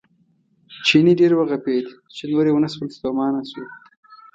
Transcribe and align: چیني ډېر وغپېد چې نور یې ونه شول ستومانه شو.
چیني 0.85 1.13
ډېر 1.19 1.31
وغپېد 1.35 1.85
چې 2.15 2.23
نور 2.31 2.45
یې 2.47 2.53
ونه 2.53 2.69
شول 2.73 2.89
ستومانه 2.97 3.41
شو. 3.49 3.63